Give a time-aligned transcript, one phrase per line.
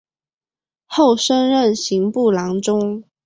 [0.87, 3.03] 后升任刑部郎中。